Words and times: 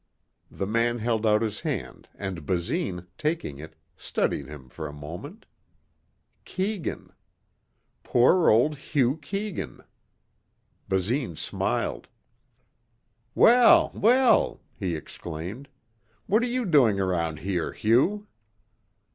The 0.49 0.65
man 0.65 0.97
held 0.97 1.27
out 1.27 1.43
his 1.43 1.59
hand 1.59 2.09
and 2.15 2.43
Basine, 2.43 3.05
taking 3.19 3.59
it, 3.59 3.75
studied 3.95 4.47
him 4.47 4.67
for 4.67 4.87
a 4.87 4.93
moment. 4.93 5.45
Keegan. 6.43 7.13
Poor 8.01 8.49
old 8.49 8.77
Hugh 8.79 9.17
Keegan. 9.17 9.81
Basine 10.89 11.35
smiled. 11.35 12.07
"Well, 13.35 13.91
well," 13.93 14.61
he 14.75 14.95
exclaimed. 14.95 15.69
"What 16.25 16.41
are 16.41 16.47
you 16.47 16.65
doing 16.65 16.99
around 16.99 17.41
here, 17.41 17.71
Hugh?" 17.71 18.25